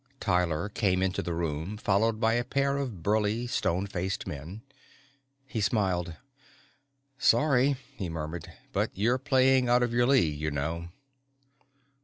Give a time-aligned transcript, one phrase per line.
[0.19, 4.63] _Tyler came into the room, followed by a pair of burly stone faced men.
[5.45, 6.15] He smiled.
[7.19, 10.89] "Sorry," he murmured, "but you're playing out of your league, you know."